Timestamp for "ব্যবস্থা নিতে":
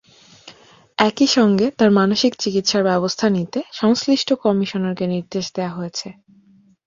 2.83-3.59